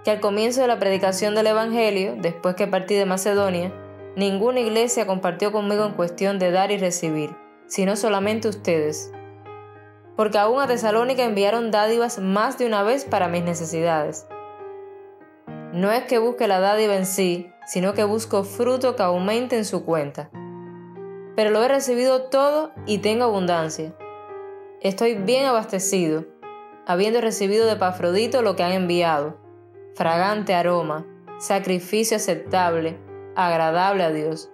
que 0.03 0.12
al 0.12 0.20
comienzo 0.20 0.62
de 0.62 0.68
la 0.68 0.77
predicación 0.77 1.34
del 1.34 1.48
Evangelio, 1.48 2.13
después 2.20 2.53
que 2.53 2.68
partí 2.68 2.94
de 2.94 3.08
Macedonia, 3.08 3.74
Ninguna 4.15 4.60
iglesia 4.60 5.08
compartió 5.08 5.53
conmigo 5.53 5.86
en 5.86 5.94
cuestión 5.94 6.38
de 6.38 6.51
dar 6.51 6.72
y 6.72 6.77
recibir, 6.77 7.34
sino 7.68 7.96
solamente 7.96 8.50
ustedes. 8.50 9.12
Porque 10.18 10.38
aún 10.38 10.62
a 10.62 10.68
Tesalónica 10.68 11.24
enviaron 11.24 11.72
dádivas 11.72 12.20
más 12.20 12.58
de 12.58 12.65
una 12.65 12.84
vez 12.84 13.06
para 13.06 13.30
mis 13.30 13.44
necesidades. 13.44 14.27
No 15.72 15.89
es 15.91 16.03
que 16.03 16.20
busque 16.20 16.50
la 16.50 16.60
dádiva 16.60 16.96
en 16.96 17.06
sí, 17.06 17.50
sino 17.65 17.94
que 17.94 18.03
busco 18.03 18.44
fruto 18.44 18.98
que 18.98 19.03
aumente 19.03 19.58
en 19.58 19.63
su 19.63 19.86
cuenta. 19.86 20.30
Pero 21.38 21.51
lo 21.51 21.63
he 21.63 21.70
recibido 21.70 22.24
todo 22.24 22.72
y 22.86 22.98
tengo 22.98 23.24
abundancia. 23.24 23.96
Estoy 24.82 25.15
bien 25.15 25.46
abastecido, 25.46 26.25
habiendo 26.86 27.22
recibido 27.22 27.65
de 27.65 27.77
Pafrodito 27.77 28.41
lo 28.41 28.58
que 28.58 28.63
han 28.63 28.74
enviado, 28.74 29.38
fragante 29.96 30.53
aroma, 30.53 31.06
sacrificio 31.39 32.18
aceptable, 32.18 33.00
agradable 33.36 34.04
a 34.04 34.12
Dios. 34.12 34.52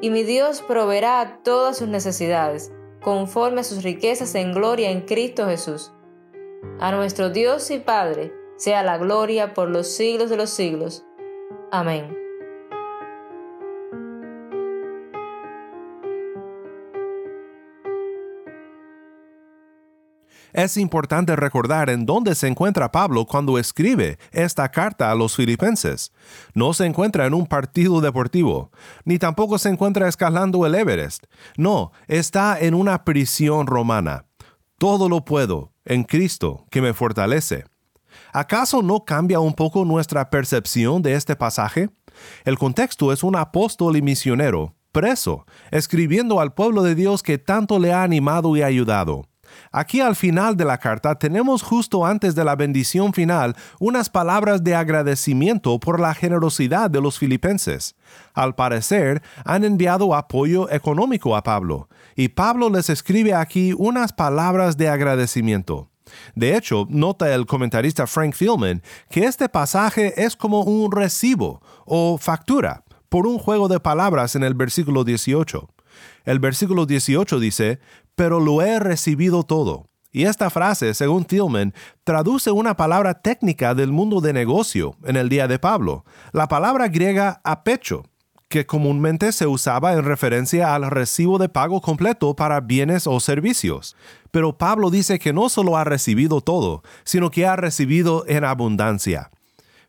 Y 0.00 0.10
mi 0.10 0.22
Dios 0.22 0.62
proveerá 0.62 1.40
todas 1.42 1.78
sus 1.78 1.88
necesidades, 1.88 2.72
conforme 3.02 3.60
a 3.60 3.64
sus 3.64 3.82
riquezas 3.82 4.34
en 4.34 4.52
gloria 4.52 4.90
en 4.90 5.02
Cristo 5.02 5.46
Jesús. 5.46 5.92
A 6.80 6.92
nuestro 6.92 7.30
Dios 7.30 7.70
y 7.70 7.78
Padre 7.78 8.32
sea 8.56 8.82
la 8.82 8.98
gloria 8.98 9.54
por 9.54 9.68
los 9.70 9.88
siglos 9.88 10.30
de 10.30 10.36
los 10.36 10.50
siglos. 10.50 11.04
Amén. 11.70 12.27
Es 20.58 20.76
importante 20.76 21.36
recordar 21.36 21.88
en 21.88 22.04
dónde 22.04 22.34
se 22.34 22.48
encuentra 22.48 22.90
Pablo 22.90 23.26
cuando 23.26 23.58
escribe 23.58 24.18
esta 24.32 24.68
carta 24.72 25.08
a 25.08 25.14
los 25.14 25.36
filipenses. 25.36 26.10
No 26.52 26.74
se 26.74 26.84
encuentra 26.84 27.26
en 27.26 27.34
un 27.34 27.46
partido 27.46 28.00
deportivo, 28.00 28.72
ni 29.04 29.20
tampoco 29.20 29.56
se 29.58 29.68
encuentra 29.68 30.08
escalando 30.08 30.66
el 30.66 30.74
Everest. 30.74 31.26
No, 31.56 31.92
está 32.08 32.58
en 32.58 32.74
una 32.74 33.04
prisión 33.04 33.68
romana. 33.68 34.24
Todo 34.78 35.08
lo 35.08 35.24
puedo 35.24 35.74
en 35.84 36.02
Cristo 36.02 36.66
que 36.72 36.82
me 36.82 36.92
fortalece. 36.92 37.64
¿Acaso 38.32 38.82
no 38.82 39.04
cambia 39.04 39.38
un 39.38 39.54
poco 39.54 39.84
nuestra 39.84 40.28
percepción 40.28 41.02
de 41.02 41.14
este 41.14 41.36
pasaje? 41.36 41.88
El 42.44 42.58
contexto 42.58 43.12
es 43.12 43.22
un 43.22 43.36
apóstol 43.36 43.96
y 43.96 44.02
misionero, 44.02 44.74
preso, 44.90 45.46
escribiendo 45.70 46.40
al 46.40 46.52
pueblo 46.52 46.82
de 46.82 46.96
Dios 46.96 47.22
que 47.22 47.38
tanto 47.38 47.78
le 47.78 47.92
ha 47.92 48.02
animado 48.02 48.56
y 48.56 48.62
ayudado. 48.62 49.27
Aquí 49.72 50.00
al 50.00 50.16
final 50.16 50.56
de 50.56 50.64
la 50.64 50.78
carta 50.78 51.14
tenemos 51.16 51.62
justo 51.62 52.06
antes 52.06 52.34
de 52.34 52.44
la 52.44 52.56
bendición 52.56 53.12
final 53.12 53.56
unas 53.78 54.08
palabras 54.08 54.64
de 54.64 54.74
agradecimiento 54.74 55.78
por 55.78 56.00
la 56.00 56.14
generosidad 56.14 56.90
de 56.90 57.00
los 57.00 57.18
filipenses. 57.18 57.94
Al 58.34 58.54
parecer, 58.54 59.22
han 59.44 59.64
enviado 59.64 60.14
apoyo 60.14 60.70
económico 60.70 61.36
a 61.36 61.42
Pablo, 61.42 61.88
y 62.16 62.28
Pablo 62.28 62.70
les 62.70 62.90
escribe 62.90 63.34
aquí 63.34 63.74
unas 63.76 64.12
palabras 64.12 64.76
de 64.76 64.88
agradecimiento. 64.88 65.88
De 66.34 66.56
hecho, 66.56 66.86
nota 66.88 67.32
el 67.34 67.46
comentarista 67.46 68.06
Frank 68.06 68.34
Philman 68.34 68.82
que 69.10 69.24
este 69.24 69.48
pasaje 69.48 70.24
es 70.24 70.36
como 70.36 70.62
un 70.62 70.90
recibo 70.90 71.60
o 71.84 72.18
factura 72.18 72.84
por 73.08 73.26
un 73.26 73.38
juego 73.38 73.68
de 73.68 73.80
palabras 73.80 74.36
en 74.36 74.44
el 74.44 74.54
versículo 74.54 75.04
18. 75.04 75.68
El 76.24 76.38
versículo 76.38 76.86
18 76.86 77.38
dice, 77.40 77.80
pero 78.14 78.40
lo 78.40 78.62
he 78.62 78.78
recibido 78.78 79.42
todo. 79.42 79.88
Y 80.10 80.24
esta 80.24 80.50
frase, 80.50 80.94
según 80.94 81.24
Tillman, 81.24 81.74
traduce 82.02 82.50
una 82.50 82.76
palabra 82.76 83.20
técnica 83.20 83.74
del 83.74 83.92
mundo 83.92 84.20
de 84.20 84.32
negocio 84.32 84.96
en 85.04 85.16
el 85.16 85.28
día 85.28 85.46
de 85.46 85.58
Pablo, 85.58 86.04
la 86.32 86.48
palabra 86.48 86.88
griega 86.88 87.40
apecho, 87.44 88.04
que 88.48 88.64
comúnmente 88.64 89.30
se 89.32 89.46
usaba 89.46 89.92
en 89.92 90.04
referencia 90.04 90.74
al 90.74 90.90
recibo 90.90 91.38
de 91.38 91.50
pago 91.50 91.82
completo 91.82 92.34
para 92.34 92.60
bienes 92.60 93.06
o 93.06 93.20
servicios. 93.20 93.94
Pero 94.30 94.56
Pablo 94.56 94.90
dice 94.90 95.18
que 95.18 95.34
no 95.34 95.50
solo 95.50 95.76
ha 95.76 95.84
recibido 95.84 96.40
todo, 96.40 96.82
sino 97.04 97.30
que 97.30 97.46
ha 97.46 97.56
recibido 97.56 98.24
en 98.26 98.44
abundancia. 98.44 99.30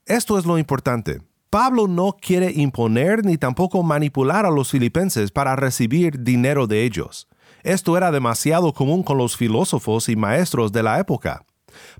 Esto 0.06 0.38
es 0.38 0.46
lo 0.46 0.58
importante. 0.58 1.22
Pablo 1.50 1.88
no 1.88 2.16
quiere 2.22 2.52
imponer 2.52 3.26
ni 3.26 3.36
tampoco 3.36 3.82
manipular 3.82 4.46
a 4.46 4.52
los 4.52 4.70
filipenses 4.70 5.32
para 5.32 5.56
recibir 5.56 6.22
dinero 6.22 6.68
de 6.68 6.84
ellos. 6.84 7.28
Esto 7.64 7.98
era 7.98 8.12
demasiado 8.12 8.72
común 8.72 9.02
con 9.02 9.18
los 9.18 9.36
filósofos 9.36 10.10
y 10.10 10.16
maestros 10.16 10.72
de 10.72 10.84
la 10.84 11.00
época. 11.00 11.44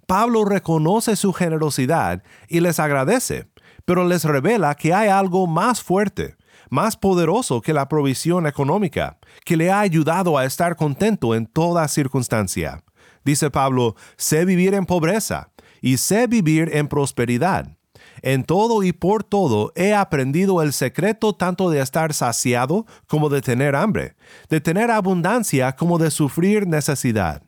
Pablo 0.06 0.46
reconoce 0.46 1.16
su 1.16 1.34
generosidad 1.34 2.22
y 2.48 2.60
les 2.60 2.80
agradece, 2.80 3.48
pero 3.86 4.08
les 4.08 4.24
revela 4.24 4.76
que 4.76 4.94
hay 4.94 5.10
algo 5.10 5.48
más 5.48 5.82
fuerte, 5.82 6.36
más 6.70 6.96
poderoso 6.96 7.60
que 7.60 7.74
la 7.74 7.90
provisión 7.90 8.46
económica, 8.46 9.18
que 9.46 9.58
le 9.58 9.72
ha 9.72 9.80
ayudado 9.80 10.38
a 10.38 10.46
estar 10.46 10.76
contento 10.76 11.34
en 11.34 11.48
toda 11.48 11.88
circunstancia. 11.88 12.84
Dice 13.26 13.50
Pablo, 13.50 13.96
sé 14.16 14.46
vivir 14.46 14.76
en 14.76 14.86
pobreza 14.86 15.50
y 15.82 15.98
sé 15.98 16.28
vivir 16.28 16.70
en 16.72 16.88
prosperidad. 16.88 17.79
En 18.22 18.44
todo 18.44 18.84
y 18.84 18.92
por 18.92 19.24
todo 19.24 19.72
he 19.76 19.94
aprendido 19.94 20.62
el 20.62 20.74
secreto 20.74 21.34
tanto 21.34 21.70
de 21.70 21.82
estar 21.82 22.14
saciado 22.14 22.86
como 23.08 23.30
de 23.30 23.42
tener 23.42 23.76
hambre, 23.76 24.16
de 24.50 24.62
tener 24.62 24.92
abundancia 24.92 25.76
como 25.76 25.98
de 25.98 26.12
sufrir 26.12 26.68
necesidad. 26.68 27.44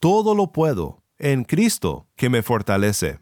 Todo 0.00 0.34
lo 0.34 0.52
puedo 0.52 1.02
en 1.18 1.44
Cristo 1.44 2.06
que 2.16 2.28
me 2.28 2.42
fortalece. 2.42 3.18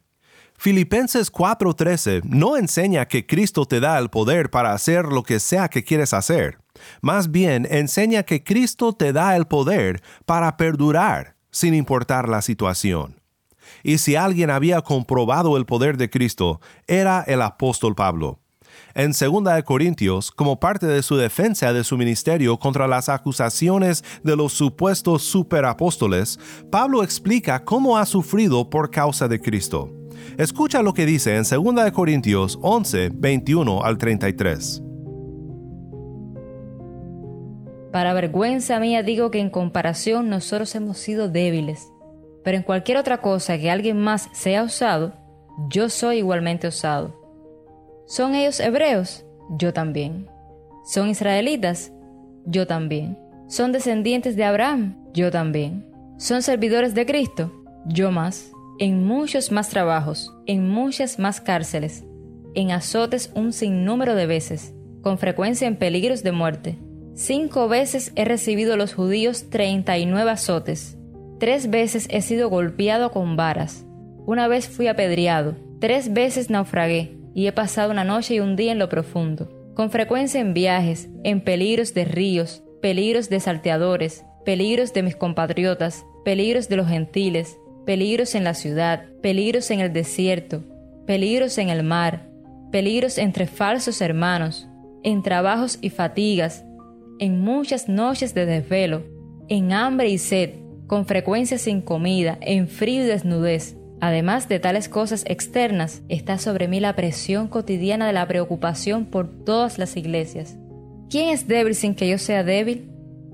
Filipenses 0.56 1.32
4:13 1.32 2.22
no 2.24 2.56
enseña 2.56 3.06
que 3.06 3.26
Cristo 3.26 3.64
te 3.66 3.80
da 3.80 3.98
el 3.98 4.10
poder 4.10 4.50
para 4.50 4.72
hacer 4.72 5.06
lo 5.06 5.22
que 5.22 5.40
sea 5.40 5.68
que 5.68 5.82
quieres 5.82 6.12
hacer. 6.12 6.58
Más 7.00 7.30
bien 7.30 7.66
enseña 7.70 8.22
que 8.22 8.44
Cristo 8.44 8.92
te 8.92 9.12
da 9.12 9.36
el 9.36 9.46
poder 9.46 10.02
para 10.24 10.56
perdurar 10.56 11.36
sin 11.50 11.74
importar 11.74 12.28
la 12.28 12.42
situación 12.42 13.21
y 13.82 13.98
si 13.98 14.16
alguien 14.16 14.50
había 14.50 14.80
comprobado 14.80 15.56
el 15.56 15.66
poder 15.66 15.96
de 15.96 16.10
Cristo, 16.10 16.60
era 16.86 17.22
el 17.26 17.42
apóstol 17.42 17.94
Pablo. 17.94 18.38
En 18.94 19.12
2 19.12 19.62
Corintios, 19.64 20.30
como 20.30 20.60
parte 20.60 20.86
de 20.86 21.02
su 21.02 21.16
defensa 21.16 21.72
de 21.72 21.84
su 21.84 21.96
ministerio 21.96 22.58
contra 22.58 22.86
las 22.86 23.08
acusaciones 23.08 24.04
de 24.22 24.36
los 24.36 24.52
supuestos 24.52 25.22
superapóstoles, 25.22 26.38
Pablo 26.70 27.02
explica 27.02 27.64
cómo 27.64 27.96
ha 27.96 28.04
sufrido 28.04 28.68
por 28.68 28.90
causa 28.90 29.28
de 29.28 29.40
Cristo. 29.40 29.90
Escucha 30.36 30.82
lo 30.82 30.94
que 30.94 31.06
dice 31.06 31.36
en 31.36 31.44
2 31.44 31.90
Corintios 31.92 32.58
11, 32.60 33.10
21 33.14 33.82
al 33.82 33.98
33. 33.98 34.82
Para 37.92 38.14
vergüenza 38.14 38.78
mía 38.78 39.02
digo 39.02 39.30
que 39.30 39.40
en 39.40 39.50
comparación 39.50 40.30
nosotros 40.30 40.74
hemos 40.74 40.98
sido 40.98 41.28
débiles 41.28 41.91
pero 42.44 42.56
en 42.56 42.62
cualquier 42.62 42.98
otra 42.98 43.18
cosa 43.18 43.58
que 43.58 43.70
alguien 43.70 43.98
más 43.98 44.28
sea 44.32 44.62
osado, 44.62 45.14
yo 45.68 45.88
soy 45.88 46.18
igualmente 46.18 46.66
osado. 46.66 47.20
¿Son 48.06 48.34
ellos 48.34 48.60
hebreos? 48.60 49.24
Yo 49.58 49.72
también. 49.72 50.28
¿Son 50.84 51.08
israelitas? 51.08 51.92
Yo 52.44 52.66
también. 52.66 53.18
¿Son 53.48 53.70
descendientes 53.72 54.34
de 54.34 54.44
Abraham? 54.44 54.96
Yo 55.12 55.30
también. 55.30 55.86
¿Son 56.18 56.42
servidores 56.42 56.94
de 56.94 57.06
Cristo? 57.06 57.52
Yo 57.86 58.10
más. 58.10 58.50
En 58.78 59.04
muchos 59.04 59.52
más 59.52 59.68
trabajos, 59.68 60.34
en 60.46 60.68
muchas 60.68 61.18
más 61.18 61.40
cárceles, 61.40 62.04
en 62.54 62.70
azotes 62.70 63.30
un 63.34 63.52
sinnúmero 63.52 64.14
de 64.14 64.26
veces, 64.26 64.74
con 65.02 65.18
frecuencia 65.18 65.68
en 65.68 65.76
peligros 65.76 66.22
de 66.22 66.32
muerte. 66.32 66.78
Cinco 67.14 67.68
veces 67.68 68.12
he 68.16 68.24
recibido 68.24 68.76
los 68.76 68.94
judíos 68.94 69.50
treinta 69.50 69.98
y 69.98 70.06
nueve 70.06 70.30
azotes 70.30 70.96
Tres 71.42 71.70
veces 71.70 72.06
he 72.08 72.22
sido 72.22 72.48
golpeado 72.50 73.10
con 73.10 73.34
varas. 73.34 73.84
Una 74.26 74.46
vez 74.46 74.68
fui 74.68 74.86
apedreado. 74.86 75.56
Tres 75.80 76.12
veces 76.12 76.50
naufragué 76.50 77.16
y 77.34 77.48
he 77.48 77.52
pasado 77.52 77.90
una 77.90 78.04
noche 78.04 78.34
y 78.34 78.38
un 78.38 78.54
día 78.54 78.70
en 78.70 78.78
lo 78.78 78.88
profundo. 78.88 79.50
Con 79.74 79.90
frecuencia 79.90 80.40
en 80.40 80.54
viajes, 80.54 81.08
en 81.24 81.40
peligros 81.40 81.94
de 81.94 82.04
ríos, 82.04 82.62
peligros 82.80 83.28
de 83.28 83.40
salteadores, 83.40 84.24
peligros 84.44 84.92
de 84.92 85.02
mis 85.02 85.16
compatriotas, 85.16 86.06
peligros 86.24 86.68
de 86.68 86.76
los 86.76 86.86
gentiles, 86.86 87.58
peligros 87.84 88.36
en 88.36 88.44
la 88.44 88.54
ciudad, 88.54 89.06
peligros 89.20 89.72
en 89.72 89.80
el 89.80 89.92
desierto, 89.92 90.62
peligros 91.08 91.58
en 91.58 91.70
el 91.70 91.82
mar, 91.82 92.28
peligros 92.70 93.18
entre 93.18 93.48
falsos 93.48 94.00
hermanos, 94.00 94.68
en 95.02 95.24
trabajos 95.24 95.76
y 95.80 95.90
fatigas, 95.90 96.64
en 97.18 97.40
muchas 97.40 97.88
noches 97.88 98.32
de 98.32 98.46
desvelo, 98.46 99.02
en 99.48 99.72
hambre 99.72 100.08
y 100.08 100.18
sed, 100.18 100.61
con 100.92 101.06
frecuencia 101.06 101.56
sin 101.56 101.80
comida, 101.80 102.36
en 102.42 102.68
frío 102.68 103.02
y 103.02 103.06
desnudez. 103.06 103.78
Además 104.02 104.46
de 104.50 104.60
tales 104.60 104.90
cosas 104.90 105.24
externas, 105.26 106.02
está 106.10 106.36
sobre 106.36 106.68
mí 106.68 106.80
la 106.80 106.94
presión 106.94 107.48
cotidiana 107.48 108.06
de 108.06 108.12
la 108.12 108.28
preocupación 108.28 109.06
por 109.06 109.42
todas 109.46 109.78
las 109.78 109.96
iglesias. 109.96 110.58
¿Quién 111.08 111.30
es 111.30 111.48
débil 111.48 111.74
sin 111.74 111.94
que 111.94 112.10
yo 112.10 112.18
sea 112.18 112.44
débil? 112.44 112.90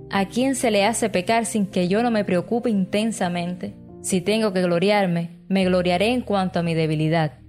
¿A 0.09 0.29
quién 0.29 0.55
se 0.55 0.71
le 0.71 0.85
hace 0.85 1.11
pecar 1.11 1.47
sin 1.47 1.67
que 1.67 1.89
yo 1.89 2.01
no 2.05 2.13
me 2.13 2.25
preocupe 2.25 2.71
intensamente? 2.71 3.75
Si 4.03 4.21
tengo 4.21 4.53
que 4.53 4.63
gloriarme, 4.63 5.31
me 5.49 5.65
gloriaré 5.65 6.13
en 6.13 6.21
cuanto 6.21 6.61
a 6.61 6.63
mi 6.63 6.75
debilidad. 6.75 7.41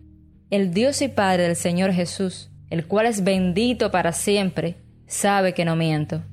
El 0.49 0.73
Dios 0.73 1.03
y 1.03 1.09
Padre 1.09 1.43
del 1.43 1.55
Señor 1.55 1.91
Jesús, 1.93 2.49
el 2.71 2.87
cual 2.87 3.05
es 3.05 3.23
bendito 3.23 3.91
para 3.91 4.11
siempre, 4.11 4.77
sabe 5.05 5.53
que 5.53 5.65
no 5.65 5.75
miento. 5.75 6.23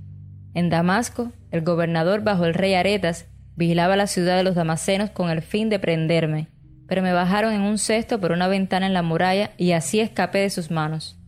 En 0.54 0.70
Damasco, 0.70 1.30
el 1.50 1.60
gobernador 1.60 2.22
bajo 2.24 2.46
el 2.46 2.54
rey 2.54 2.72
Aretas 2.72 3.26
Vigilaba 3.56 3.96
la 3.96 4.06
ciudad 4.06 4.36
de 4.36 4.44
los 4.44 4.54
Damasenos 4.54 5.10
con 5.10 5.30
el 5.30 5.42
fin 5.42 5.70
de 5.70 5.78
prenderme, 5.78 6.48
pero 6.86 7.02
me 7.02 7.12
bajaron 7.12 7.54
en 7.54 7.62
un 7.62 7.78
cesto 7.78 8.20
por 8.20 8.32
una 8.32 8.48
ventana 8.48 8.86
en 8.86 8.92
la 8.92 9.02
muralla 9.02 9.52
y 9.56 9.72
así 9.72 9.98
escapé 10.00 10.38
de 10.38 10.50
sus 10.50 10.70
manos. 10.70 11.18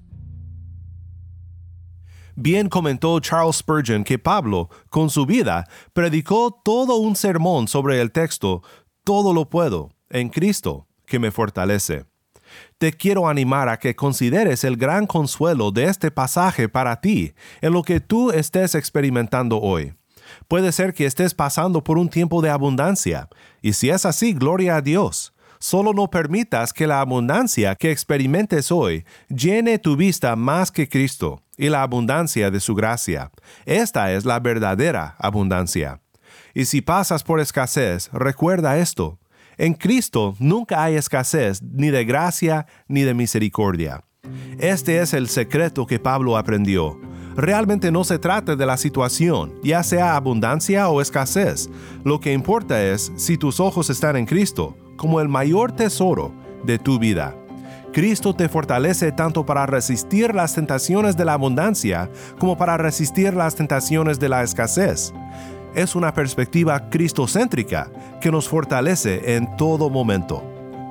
Bien 2.37 2.69
comentó 2.69 3.19
Charles 3.19 3.57
Spurgeon 3.57 4.05
que 4.05 4.19
Pablo, 4.19 4.71
con 4.91 5.11
su 5.11 5.27
vida, 5.27 5.67
predicó 5.93 6.53
todo 6.65 6.97
un 6.99 7.17
sermón 7.17 7.67
sobre 7.67 8.01
el 8.01 8.13
texto 8.13 8.63
Todo 9.03 9.33
lo 9.33 9.49
puedo 9.49 9.91
en 10.11 10.29
Cristo 10.29 10.87
que 11.07 11.19
me 11.19 11.33
fortalece. 11.33 12.05
Te 12.79 12.93
quiero 12.93 13.27
animar 13.27 13.69
a 13.69 13.79
que 13.79 13.97
consideres 13.97 14.63
el 14.63 14.77
gran 14.77 15.07
consuelo 15.07 15.73
de 15.73 15.87
este 15.87 16.11
pasaje 16.11 16.69
para 16.69 17.01
ti 17.01 17.33
en 17.61 17.73
lo 17.73 17.83
que 17.83 18.01
tú 18.01 18.31
estés 18.31 18.75
experimentando 18.75 19.61
hoy. 19.61 19.98
Puede 20.49 20.73
ser 20.73 20.95
que 20.95 21.05
estés 21.05 21.35
pasando 21.35 21.85
por 21.85 21.99
un 21.99 22.09
tiempo 22.09 22.41
de 22.41 22.49
abundancia, 22.49 23.29
y 23.61 23.75
si 23.75 23.91
es 23.91 24.07
así, 24.07 24.33
gloria 24.33 24.77
a 24.77 24.81
Dios. 24.81 25.35
Solo 25.59 25.93
no 25.93 26.09
permitas 26.09 26.73
que 26.73 26.87
la 26.87 27.03
abundancia 27.03 27.75
que 27.75 27.91
experimentes 27.91 28.73
hoy 28.73 29.05
llene 29.29 29.79
tu 29.79 29.95
vista 29.95 30.37
más 30.37 30.71
que 30.71 30.89
Cristo 30.89 31.43
y 31.59 31.69
la 31.69 31.83
abundancia 31.83 32.51
de 32.51 32.61
su 32.61 32.75
gracia. 32.75 33.31
Esta 33.67 34.13
es 34.15 34.25
la 34.25 34.41
verdadera 34.41 35.17
abundancia. 35.19 36.01
Y 36.55 36.65
si 36.65 36.81
pasas 36.81 37.25
por 37.25 37.41
escasez, 37.41 38.09
recuerda 38.13 38.79
esto. 38.79 39.19
En 39.59 39.75
Cristo 39.75 40.35
nunca 40.39 40.83
hay 40.83 40.95
escasez 40.95 41.61
ni 41.63 41.91
de 41.91 42.07
gracia 42.07 42.67
ni 42.87 43.03
de 43.03 43.13
misericordia. 43.13 44.03
Este 44.59 45.01
es 45.01 45.13
el 45.13 45.29
secreto 45.29 45.87
que 45.87 45.99
Pablo 45.99 46.39
aprendió. 46.39 46.99
Realmente 47.39 47.93
no 47.93 48.03
se 48.03 48.19
trata 48.19 48.57
de 48.57 48.67
la 48.67 48.77
situación, 48.77 49.55
ya 49.63 49.85
sea 49.85 50.17
abundancia 50.17 50.89
o 50.89 51.01
escasez. 51.01 51.71
Lo 52.03 52.19
que 52.19 52.33
importa 52.33 52.83
es 52.83 53.13
si 53.15 53.39
tus 53.39 53.61
ojos 53.61 53.91
están 53.91 54.17
en 54.17 54.27
Cristo, 54.27 54.77
como 54.97 55.21
el 55.21 55.29
mayor 55.29 55.71
tesoro 55.71 56.33
de 56.65 56.81
tu 56.81 56.99
vida. 56.99 57.37
Cristo 57.93 58.35
te 58.35 58.49
fortalece 58.49 59.13
tanto 59.13 59.47
para 59.47 59.67
resistir 59.67 60.35
las 60.35 60.53
tentaciones 60.53 61.17
de 61.17 61.27
la 61.27 61.35
abundancia 61.35 62.11
como 62.41 62.59
para 62.59 62.77
resistir 62.77 63.33
las 63.35 63.55
tentaciones 63.55 64.19
de 64.19 64.29
la 64.29 64.43
escasez. 64.43 65.13
es 65.77 65.95
una 65.95 66.13
perspectiva 66.13 66.91
cristocéntrica 66.91 67.89
que 68.21 68.33
nos 68.33 68.49
fortalece 68.49 69.37
en 69.37 69.57
todo 69.57 69.91
momento. 69.91 70.43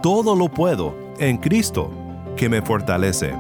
Todo 0.02 0.34
lo 0.34 0.48
puedo 0.48 0.96
en 1.20 1.40
Cristo 1.40 1.92
que 2.38 2.48
me 2.48 2.62
fortalece. 2.62 3.34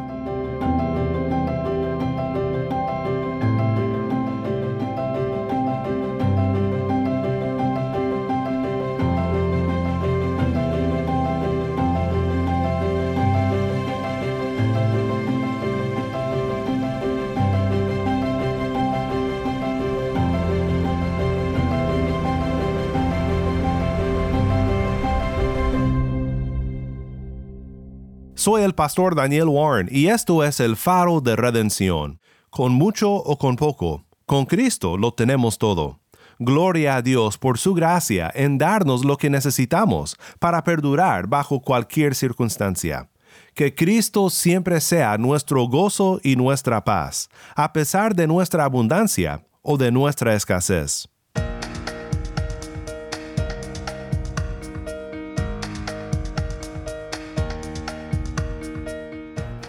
Soy 28.48 28.64
el 28.64 28.74
pastor 28.74 29.14
Daniel 29.14 29.50
Warren 29.50 29.90
y 29.92 30.08
esto 30.08 30.42
es 30.42 30.62
el 30.62 30.78
faro 30.78 31.20
de 31.20 31.36
redención. 31.36 32.22
Con 32.50 32.72
mucho 32.72 33.12
o 33.12 33.38
con 33.38 33.58
poco, 33.58 34.06
con 34.26 34.46
Cristo 34.46 34.96
lo 34.96 35.14
tenemos 35.14 35.58
todo. 35.58 36.00
Gloria 36.40 36.96
a 36.96 37.02
Dios 37.02 37.38
por 37.38 37.58
su 37.58 37.74
gracia 37.74 38.32
en 38.34 38.58
darnos 38.58 39.04
lo 39.04 39.18
que 39.18 39.30
necesitamos 39.30 40.16
para 40.40 40.64
perdurar 40.64 41.28
bajo 41.28 41.60
cualquier 41.60 42.16
circunstancia. 42.16 43.10
Que 43.54 43.76
Cristo 43.76 44.30
siempre 44.30 44.80
sea 44.80 45.18
nuestro 45.18 45.68
gozo 45.68 46.22
y 46.24 46.38
nuestra 46.38 46.86
paz, 46.86 47.28
a 47.54 47.74
pesar 47.74 48.16
de 48.16 48.28
nuestra 48.28 48.64
abundancia 48.64 49.46
o 49.62 49.78
de 49.78 49.92
nuestra 49.92 50.36
escasez. 50.36 51.10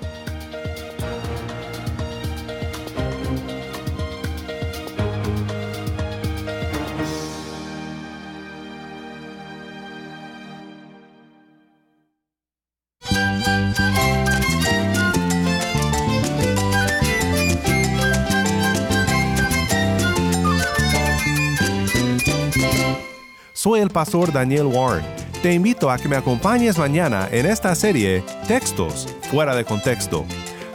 Soy 23.71 23.79
el 23.79 23.89
pastor 23.89 24.33
Daniel 24.33 24.65
Warren. 24.65 25.05
Te 25.41 25.53
invito 25.53 25.89
a 25.89 25.97
que 25.97 26.09
me 26.09 26.17
acompañes 26.17 26.77
mañana 26.77 27.29
en 27.31 27.45
esta 27.45 27.73
serie 27.73 28.21
Textos 28.45 29.07
fuera 29.31 29.55
de 29.55 29.63
contexto. 29.63 30.25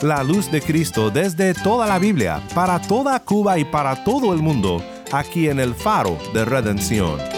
La 0.01 0.23
luz 0.23 0.51
de 0.51 0.63
Cristo 0.63 1.11
desde 1.11 1.53
toda 1.53 1.87
la 1.87 1.99
Biblia, 1.99 2.41
para 2.55 2.81
toda 2.81 3.21
Cuba 3.21 3.59
y 3.59 3.67
para 3.67 4.03
todo 4.03 4.33
el 4.33 4.41
mundo, 4.41 4.83
aquí 5.13 5.51
en 5.51 5.61
el 5.61 5.75
faro 5.75 6.17
de 6.33 6.47
redención. 6.47 7.36